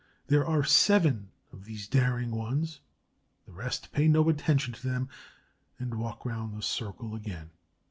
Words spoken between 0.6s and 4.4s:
seven of these daring ones. The rest pay no